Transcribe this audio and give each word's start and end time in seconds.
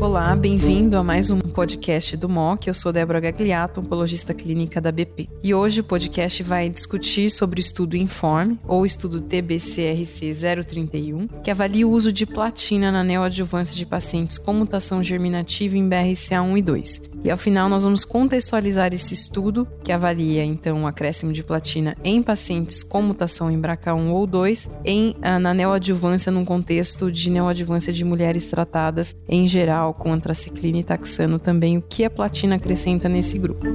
Olá, 0.00 0.34
bem-vindo 0.34 0.96
a 0.96 1.04
mais 1.04 1.28
um 1.28 1.38
podcast 1.38 2.16
do 2.16 2.26
MOC. 2.26 2.68
Eu 2.68 2.72
sou 2.72 2.90
Débora 2.90 3.20
Gagliato, 3.20 3.80
oncologista 3.80 4.32
clínica 4.32 4.80
da 4.80 4.90
BP. 4.90 5.28
E 5.42 5.52
hoje 5.52 5.82
o 5.82 5.84
podcast 5.84 6.42
vai 6.42 6.70
discutir 6.70 7.28
sobre 7.28 7.60
o 7.60 7.62
estudo 7.62 7.98
INFORM, 7.98 8.56
ou 8.66 8.86
estudo 8.86 9.20
TBCRC 9.20 10.32
031, 10.66 11.28
que 11.44 11.50
avalia 11.50 11.86
o 11.86 11.90
uso 11.90 12.10
de 12.10 12.24
platina 12.24 12.90
na 12.90 13.04
neoadjuvância 13.04 13.76
de 13.76 13.84
pacientes 13.84 14.38
com 14.38 14.54
mutação 14.54 15.02
germinativa 15.02 15.76
em 15.76 15.86
BRCA1 15.86 16.56
e 16.56 16.62
2. 16.62 17.02
E 17.22 17.30
ao 17.30 17.36
final 17.36 17.68
nós 17.68 17.84
vamos 17.84 18.04
contextualizar 18.04 18.94
esse 18.94 19.12
estudo, 19.12 19.68
que 19.84 19.92
avalia 19.92 20.42
então 20.42 20.84
o 20.84 20.86
acréscimo 20.86 21.32
de 21.32 21.44
platina 21.44 21.94
em 22.02 22.22
pacientes 22.22 22.82
com 22.82 23.02
mutação 23.02 23.50
em 23.50 23.60
BRCA1 23.60 24.10
ou 24.10 24.26
2, 24.26 24.70
em, 24.84 25.14
ah, 25.20 25.38
na 25.38 25.52
neoadjuvância 25.52 26.32
num 26.32 26.44
contexto 26.44 27.12
de 27.12 27.30
neoadjuvância 27.30 27.92
de 27.92 28.04
mulheres 28.04 28.46
tratadas 28.46 29.14
em 29.28 29.46
geral 29.46 29.92
com 29.92 30.12
antraciclina 30.12 30.78
e 30.78 30.84
taxano 30.84 31.38
também 31.38 31.76
o 31.76 31.82
que 31.82 32.04
a 32.04 32.10
platina 32.10 32.56
acrescenta 32.56 33.08
nesse 33.08 33.38
grupo. 33.38 33.66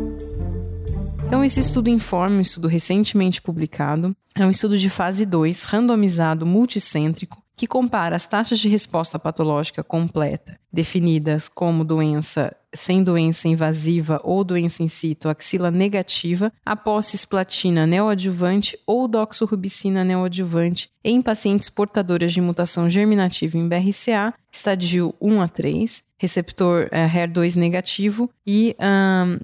Então, 1.28 1.44
esse 1.44 1.60
estudo 1.60 1.90
informa, 1.90 2.38
um 2.38 2.42
estudo 2.42 2.68
recentemente 2.68 3.42
publicado, 3.42 4.16
é 4.36 4.46
um 4.46 4.52
estudo 4.52 4.78
de 4.78 4.90
fase 4.90 5.26
2, 5.26 5.64
randomizado, 5.64 6.46
multicêntrico, 6.46 7.42
que 7.56 7.68
compara 7.68 8.16
as 8.16 8.26
taxas 8.26 8.60
de 8.60 8.68
resposta 8.68 9.18
patológica 9.18 9.84
completa, 9.84 10.60
definidas 10.72 11.48
como 11.48 11.86
doença 11.86 12.56
sem 12.76 13.04
doença 13.04 13.48
invasiva 13.48 14.20
ou 14.24 14.44
doença 14.44 14.84
in 14.84 14.88
situ 14.88 15.30
axila 15.30 15.72
negativa, 15.72 16.52
após 16.66 17.06
cisplatina 17.06 17.88
neoadjuvante 17.88 18.78
ou 18.86 19.08
doxorubicina 19.08 20.04
neoadjuvante 20.04 20.92
em 21.04 21.22
pacientes 21.22 21.70
portadoras 21.70 22.34
de 22.34 22.42
mutação 22.42 22.90
germinativa 22.90 23.58
em 23.58 23.68
BRCA, 23.68 24.34
estadio 24.52 25.14
1 25.22 25.42
a 25.42 25.48
3, 25.48 26.04
receptor 26.18 26.86
uh, 26.86 27.10
HER2 27.10 27.56
negativo 27.56 28.30
e 28.46 28.76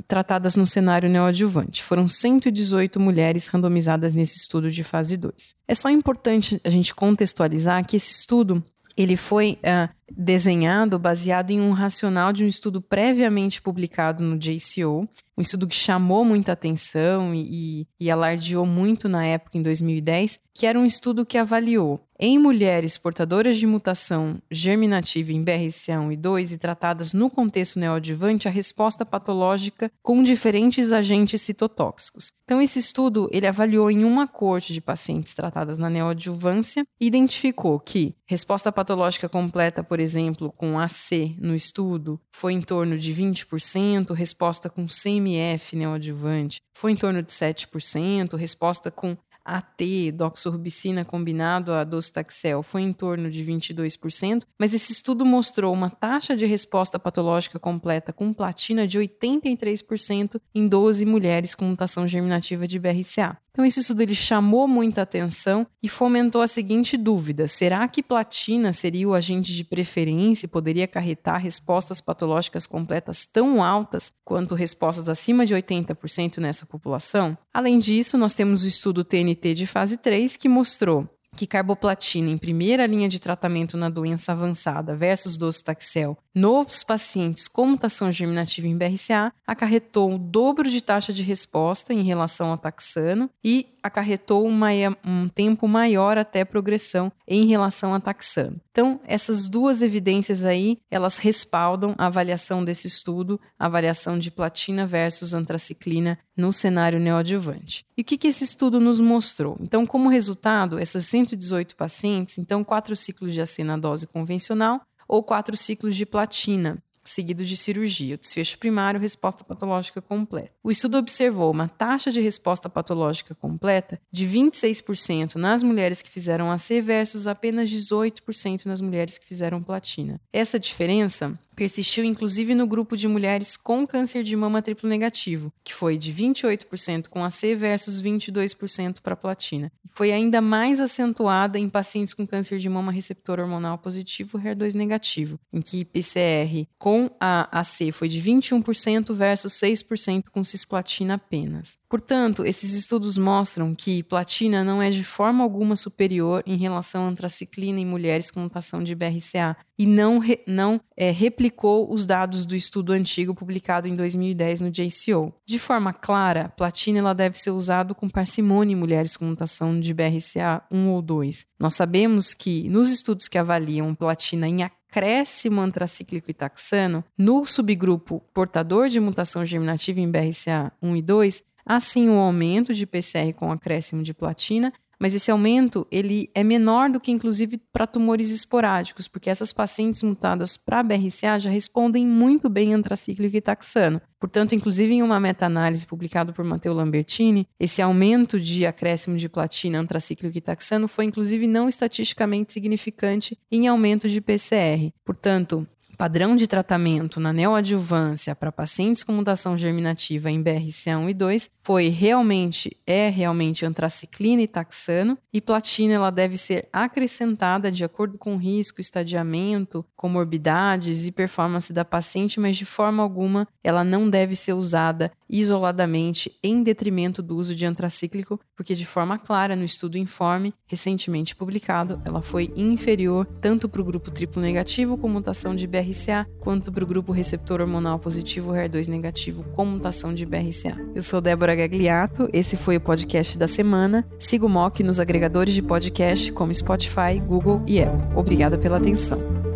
tratadas 0.08 0.56
no 0.56 0.66
cenário 0.66 1.10
neoadjuvante. 1.10 1.84
Foram 1.84 2.08
118 2.08 3.00
mulheres 3.00 3.48
randomizadas 3.48 4.14
nesse 4.14 4.38
estudo 4.38 4.72
de 4.72 4.84
fase 4.84 5.18
2. 5.18 5.56
É 5.68 5.76
só 5.76 5.90
importante 5.90 6.60
a 6.64 6.70
gente 6.70 6.96
contextualizar 6.96 7.86
que 7.86 7.98
esse 7.98 8.12
estudo 8.12 8.64
ele 8.96 9.16
foi 9.16 9.58
uh, 9.64 9.90
desenhado 10.18 11.00
baseado 11.00 11.52
em 11.52 11.62
um 11.62 11.72
racional 11.72 12.32
de 12.32 12.44
um 12.44 12.48
estudo 12.48 12.82
previamente 12.82 13.62
publicado 13.62 14.24
no 14.24 14.38
JCO, 14.38 15.08
um 15.38 15.42
estudo 15.42 15.68
que 15.68 15.76
chamou 15.76 16.24
muita 16.24 16.52
atenção 16.52 17.34
e, 17.34 17.88
e 18.00 18.12
alardeou 18.12 18.66
muito 18.66 19.10
na 19.10 19.26
época, 19.26 19.58
em 19.58 19.62
2010, 19.62 20.40
que 20.54 20.66
era 20.66 20.78
um 20.78 20.86
estudo 20.86 21.26
que 21.26 21.38
avaliou 21.38 22.00
em 22.20 22.38
mulheres 22.38 23.00
portadoras 23.00 23.58
de 23.58 23.66
mutação 23.66 24.40
germinativa 24.52 25.32
em 25.32 25.44
BRCA1 25.44 26.14
e 26.14 26.16
2 26.16 26.54
e 26.54 26.58
tratadas 26.60 27.14
no 27.14 27.32
contexto 27.32 27.80
neoadjuvante 27.80 28.48
a 28.48 28.52
resposta 28.52 29.04
patológica 29.04 29.92
com 30.04 30.22
diferentes 30.22 30.94
agentes 30.94 31.42
citotóxicos. 31.42 32.32
Então 32.44 32.62
esse 32.62 32.78
estudo 32.78 33.28
ele 33.32 33.48
avaliou 33.48 33.90
em 33.90 34.04
uma 34.04 34.28
corte 34.28 34.72
de 34.72 34.80
pacientes 34.80 35.34
tratadas 35.34 35.80
na 35.80 35.90
neoadjuvância 35.90 36.86
e 37.00 37.08
identificou 37.08 37.80
que 37.80 38.14
resposta 38.28 38.72
patológica 38.72 39.28
completa, 39.28 39.84
por 39.84 40.00
exemplo, 40.02 40.52
com 40.52 40.80
AC 40.80 41.36
no 41.40 41.56
estudo 41.56 42.20
foi 42.32 42.54
em 42.54 42.62
torno 42.62 42.98
de 42.98 43.14
20%, 43.14 44.12
resposta 44.14 44.70
com 44.70 44.86
CMF 44.88 45.76
neoadjuvante 45.76 46.62
foi 46.82 46.94
em 46.94 46.96
torno 46.96 47.22
de 47.22 47.32
7%, 47.32 48.36
resposta 48.36 48.90
com 48.90 49.16
AT, 49.44 49.82
doxorubicina 50.14 51.04
combinado 51.04 51.74
a 51.74 51.84
docetaxel 51.84 52.64
foi 52.64 52.82
em 52.82 52.94
torno 52.94 53.30
de 53.30 53.44
22%, 53.44 54.44
mas 54.60 54.74
esse 54.74 54.92
estudo 54.92 55.26
mostrou 55.26 55.74
uma 55.74 55.90
taxa 55.90 56.36
de 56.36 56.46
resposta 56.46 57.00
patológica 57.00 57.60
completa 57.60 58.14
com 58.14 58.34
platina 58.34 58.88
de 58.88 59.00
83% 59.00 60.40
em 60.54 60.68
12 60.68 61.06
mulheres 61.06 61.56
com 61.56 61.66
mutação 61.66 62.08
germinativa 62.08 62.68
de 62.68 62.80
BRCA. 62.80 63.38
Então, 63.52 63.66
esse 63.66 63.82
estudo 63.82 64.02
ele 64.02 64.16
chamou 64.16 64.66
muita 64.66 65.02
atenção 65.02 65.68
e 65.84 65.90
fomentou 65.90 66.42
a 66.42 66.48
seguinte 66.48 66.96
dúvida: 66.96 67.48
será 67.48 67.86
que 67.88 68.02
platina 68.02 68.72
seria 68.72 69.08
o 69.08 69.14
agente 69.14 69.54
de 69.54 69.66
preferência 69.66 70.46
e 70.46 70.50
poderia 70.50 70.86
acarretar 70.86 71.42
respostas 71.42 72.00
patológicas 72.00 72.66
completas 72.66 73.26
tão 73.26 73.62
altas 73.62 74.14
quanto 74.24 74.56
respostas 74.56 75.10
acima 75.10 75.46
de 75.46 75.54
80% 75.54 76.38
nessa 76.38 76.66
população? 76.66 77.38
Além 77.54 77.78
disso, 77.78 78.18
nós 78.18 78.34
temos 78.34 78.64
o 78.64 78.68
estudo 78.68 79.04
TNT 79.04 79.41
de 79.42 79.66
fase 79.68 79.98
3 79.98 80.38
que 80.38 80.48
mostrou 80.48 81.10
que 81.36 81.48
carboplatina 81.48 82.30
em 82.30 82.38
primeira 82.38 82.86
linha 82.86 83.08
de 83.08 83.20
tratamento 83.20 83.78
na 83.78 83.90
doença 83.90 84.32
avançada 84.34 84.96
versus 84.96 85.38
docetaxel 85.38 86.18
nos 86.34 86.84
pacientes 86.84 87.48
com 87.48 87.68
mutação 87.68 88.12
germinativa 88.12 88.68
em 88.68 88.78
BRCA 88.78 89.34
acarretou 89.46 90.14
o 90.14 90.18
dobro 90.18 90.70
de 90.70 90.82
taxa 90.82 91.12
de 91.12 91.24
resposta 91.24 91.94
em 91.94 92.04
relação 92.04 92.52
ao 92.52 92.58
taxano 92.58 93.30
e 93.44 93.68
acarretou 93.84 94.46
uma, 94.46 94.70
um 95.04 95.28
tempo 95.28 95.68
maior 95.68 96.18
até 96.18 96.46
progressão 96.46 97.12
em 97.28 97.48
relação 97.48 97.94
a 97.94 98.00
taxano. 98.00 98.62
Então, 98.72 99.02
essas 99.06 99.50
duas 99.50 99.82
evidências 99.82 100.46
aí, 100.46 100.78
elas 100.90 101.18
respaldam 101.18 101.96
a 101.98 102.06
avaliação 102.06 102.64
desse 102.64 102.88
estudo, 102.88 103.40
a 103.60 103.66
avaliação 103.66 104.18
de 104.18 104.32
platina 104.32 104.86
versus 104.86 105.34
antraciclina 105.34 106.18
no 106.36 106.54
cenário 106.54 107.00
neoadjuvante. 107.00 107.86
E 107.98 108.02
o 108.02 108.06
que, 108.06 108.18
que 108.18 108.28
esse 108.28 108.44
estudo 108.44 108.80
nos 108.80 109.00
mostrou? 109.00 109.58
Então, 109.60 109.86
como 109.86 110.10
resultado, 110.10 110.80
essas 110.80 111.06
118 111.08 111.76
pacientes, 111.76 112.38
então 112.38 112.64
quatro 112.64 112.96
ciclos 112.96 113.34
de 113.34 113.42
AC 113.42 113.60
na 113.60 113.78
dose 113.78 114.08
convencional 114.08 114.82
ou 115.08 115.22
quatro 115.22 115.58
ciclos 115.58 115.96
de 115.96 116.06
platina 116.06 116.82
seguido 117.04 117.44
de 117.44 117.58
cirurgia. 117.58 118.18
Desfecho 118.18 118.58
primário, 118.58 119.00
resposta 119.00 119.44
patológica 119.44 120.02
completa. 120.02 120.52
O 120.64 120.72
estudo 120.72 120.98
observou 120.98 121.52
uma 121.52 121.68
taxa 121.68 122.12
de 122.12 122.22
resposta 122.22 122.70
patológica 122.70 123.34
completa 123.36 124.00
de 124.12 124.28
26% 124.28 125.36
nas 125.36 125.64
mulheres 125.64 126.02
que 126.02 126.10
fizeram 126.10 126.52
AC 126.52 126.82
versus 126.82 127.28
apenas 127.28 127.70
18% 127.70 128.66
nas 128.66 128.82
mulheres 128.82 129.18
que 129.18 129.28
fizeram 129.28 129.64
platina. 129.64 130.20
Essa 130.32 130.60
diferença 130.60 131.38
persistiu 131.62 132.04
inclusive 132.04 132.56
no 132.56 132.66
grupo 132.66 132.98
de 132.98 133.08
mulheres 133.08 133.56
com 133.56 133.86
câncer 133.86 134.24
de 134.24 134.36
mama 134.36 134.64
triplo 134.64 134.90
negativo, 134.90 135.54
que 135.64 135.72
foi 135.72 135.96
de 135.96 136.12
28% 136.12 137.08
com 137.08 137.24
AC 137.24 137.56
versus 137.56 138.02
22% 138.02 139.00
para 139.00 139.16
platina. 139.16 139.72
Foi 139.94 140.12
ainda 140.12 140.42
mais 140.42 140.82
acentuada 140.82 141.60
em 141.60 141.70
pacientes 141.70 142.16
com 142.16 142.26
câncer 142.26 142.58
de 142.58 142.68
mama 142.68 142.92
receptor 142.92 143.40
hormonal 143.40 143.78
positivo 143.78 144.40
HER2 144.40 144.74
negativo, 144.74 145.40
em 145.54 145.62
que 145.62 145.86
PCR 145.86 146.66
com 146.80 147.12
a 147.20 147.60
AC 147.60 147.92
foi 147.92 148.08
de 148.08 148.20
21% 148.20 149.14
versus 149.14 149.54
6% 149.54 150.30
com 150.32 150.44
cisplatina 150.44 151.14
apenas. 151.14 151.78
Portanto, 151.88 152.46
esses 152.46 152.74
estudos 152.74 153.18
mostram 153.18 153.76
que 153.76 154.02
platina 154.02 154.64
não 154.64 154.82
é 154.82 154.90
de 154.90 155.04
forma 155.04 155.44
alguma 155.44 155.76
superior 155.76 156.42
em 156.48 156.56
relação 156.56 157.06
à 157.06 157.10
antraciclina 157.10 157.82
em 157.82 157.86
mulheres 157.86 158.32
com 158.32 158.40
mutação 158.40 158.82
de 158.82 158.96
BRCA 158.96 159.58
e 159.78 159.86
não, 159.86 160.18
re, 160.20 160.40
não 160.48 160.80
é, 160.96 161.12
replicou 161.52 161.92
os 161.92 162.06
dados 162.06 162.46
do 162.46 162.56
estudo 162.56 162.94
antigo 162.94 163.36
publicado 163.36 163.88
em 163.88 163.96
2010 163.96 164.62
no 164.62 164.72
JCO. 164.72 165.34
De 165.46 165.60
forma 165.60 165.94
clara, 165.94 166.50
platina 166.56 167.00
ela 167.00 167.14
deve 167.14 167.38
ser 167.38 167.52
usado 167.52 167.94
com 167.94 168.10
parcimônia 168.10 168.74
em 168.74 168.78
mulheres 168.78 169.18
com 169.18 169.26
mutação 169.26 169.80
de 169.80 169.94
BRCA 169.94 170.64
1 170.72 170.90
ou 170.90 171.02
2. 171.02 171.46
Nós 171.60 171.76
sabemos 171.76 172.34
que 172.34 172.68
nos 172.70 172.90
estudos 172.90 173.28
que 173.28 173.38
avaliam 173.38 173.94
platina 173.94 174.48
em 174.48 174.64
acréscimo 174.64 175.62
antracíclico 175.62 176.32
e 176.32 176.34
taxano, 176.34 177.04
no 177.18 177.46
subgrupo 177.46 178.22
portador 178.34 178.88
de 178.88 179.00
mutação 179.00 179.46
germinativa 179.46 180.00
em 180.00 180.10
BRCA 180.10 180.72
1 180.82 180.96
e 180.96 181.02
2, 181.02 181.44
Há 181.64 181.80
sim 181.80 182.10
um 182.10 182.18
aumento 182.18 182.74
de 182.74 182.88
PCR 182.88 183.34
com 183.36 183.52
acréscimo 183.52 184.02
de 184.02 184.16
platina, 184.16 184.74
mas 185.02 185.16
esse 185.16 185.32
aumento 185.32 185.88
ele 185.90 186.30
é 186.36 186.44
menor 186.44 186.88
do 186.88 187.00
que 187.00 187.10
inclusive 187.10 187.58
para 187.74 187.88
tumores 187.88 188.30
esporádicos, 188.32 189.08
porque 189.08 189.32
essas 189.32 189.52
pacientes 189.52 190.04
mutadas 190.04 190.58
para 190.58 190.84
BRCA 190.84 191.40
já 191.40 191.50
respondem 191.50 192.06
muito 192.06 192.48
bem 192.48 192.76
antracíclico 192.76 193.36
e 193.36 193.42
taxano. 193.42 194.00
Portanto, 194.20 194.54
inclusive 194.54 194.94
em 194.94 195.02
uma 195.02 195.20
meta-análise 195.20 195.88
publicada 195.88 196.32
por 196.32 196.46
Matteo 196.46 196.72
Lambertini, 196.72 197.48
esse 197.60 197.82
aumento 197.82 198.40
de 198.40 198.64
acréscimo 198.64 199.18
de 199.18 199.28
platina 199.28 199.80
antracíclico 199.80 200.38
e 200.38 200.42
taxano 200.42 200.88
foi 200.88 201.06
inclusive 201.06 201.48
não 201.48 201.68
estatisticamente 201.68 202.54
significante 202.54 203.36
em 203.52 203.68
aumento 203.68 204.08
de 204.08 204.22
PCR. 204.22 204.94
Portanto, 205.04 205.68
padrão 206.02 206.36
de 206.36 206.48
tratamento 206.48 207.20
na 207.20 207.32
neoadjuvância 207.32 208.34
para 208.34 208.52
pacientes 208.52 209.04
com 209.04 209.12
mutação 209.12 209.56
germinativa 209.56 210.32
em 210.32 210.44
BRCA1 210.44 211.12
e 211.12 211.14
2 211.14 211.50
foi 211.62 211.90
realmente, 211.90 212.76
é 212.88 213.08
realmente 213.08 213.68
antraciclina 213.68 214.42
e 214.42 214.48
taxano, 214.48 215.16
e 215.32 215.40
platina 215.40 215.94
ela 215.94 216.10
deve 216.10 216.38
ser 216.38 216.68
acrescentada 216.74 217.72
de 217.72 217.86
acordo 217.86 218.18
com 218.18 218.36
risco, 218.36 218.82
estadiamento, 218.82 219.86
comorbidades 219.96 221.06
e 221.06 221.12
performance 221.12 221.72
da 221.72 221.86
paciente, 221.86 222.40
mas 222.40 222.58
de 222.58 222.66
forma 222.66 223.04
alguma 223.04 223.48
ela 223.64 223.84
não 223.84 224.10
deve 224.10 224.36
ser 224.36 224.54
usada 224.54 225.12
isoladamente 225.30 226.38
em 226.44 226.62
detrimento 226.64 227.22
do 227.22 227.38
uso 227.38 227.56
de 227.56 227.66
antracíclico, 227.66 228.40
porque 228.56 228.76
de 228.76 228.86
forma 228.86 229.18
clara 229.18 229.56
no 229.56 229.64
estudo 229.64 229.98
Informe, 229.98 230.54
recentemente 230.66 231.36
publicado, 231.36 232.02
ela 232.04 232.22
foi 232.22 232.52
inferior 232.56 233.26
tanto 233.40 233.70
para 233.70 233.82
o 233.82 233.86
grupo 233.86 234.10
triplo 234.12 234.42
negativo 234.42 234.98
com 234.98 235.08
mutação 235.08 235.56
de 235.56 235.68
BRCA, 235.92 236.26
quanto 236.40 236.72
para 236.72 236.84
o 236.84 236.88
grupo 236.88 237.12
receptor 237.12 237.62
hormonal 237.62 238.00
positivo 238.00 238.52
HER2 238.52 238.88
negativo 238.88 239.44
com 239.54 239.66
mutação 239.66 240.14
de 240.14 240.26
BRCA. 240.26 240.78
Eu 240.96 241.04
sou 241.04 241.22
Débora 241.22 241.56
Gagliato, 241.56 242.30
esse 242.34 242.56
foi 242.56 242.78
o 242.78 242.82
podcast 242.82 243.38
da 243.38 243.48
semana. 243.48 244.08
Siga 244.18 244.46
o 244.46 244.50
MOC 244.50 244.82
nos 244.84 245.00
agregadores 245.00 245.54
de 245.54 245.62
podcast 245.62 246.32
como 246.32 246.54
Spotify, 246.54 247.20
Google 247.26 247.62
e 247.68 247.82
Apple. 247.82 248.18
Obrigada 248.18 248.58
pela 248.58 248.78
atenção. 248.78 249.51